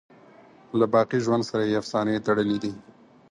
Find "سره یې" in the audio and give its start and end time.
1.49-1.79